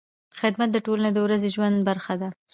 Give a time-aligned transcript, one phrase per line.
[0.39, 2.29] خدمت د ټولنې د ورځني ژوند برخه ده.